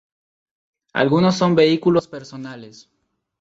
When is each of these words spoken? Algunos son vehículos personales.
Algunos 0.93 1.35
son 1.37 1.53
vehículos 1.53 2.07
personales. 2.07 2.89